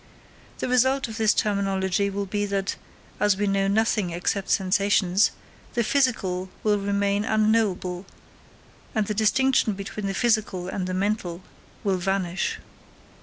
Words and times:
The 0.57 0.67
result 0.67 1.07
of 1.07 1.17
this 1.17 1.31
terminology 1.31 2.09
will 2.09 2.25
be 2.25 2.47
that, 2.47 2.75
as 3.19 3.37
we 3.37 3.45
know 3.45 3.67
nothing 3.67 4.09
except 4.09 4.49
sensations, 4.49 5.29
the 5.75 5.83
physical 5.83 6.49
will 6.63 6.79
remain 6.79 7.23
unknowable, 7.23 8.07
and 8.95 9.05
the 9.05 9.13
distinction 9.13 9.73
between 9.73 10.07
the 10.07 10.15
physical 10.15 10.67
and 10.67 10.87
the 10.87 10.95
mental 10.95 11.43
will 11.83 11.97
vanish. 11.97 12.57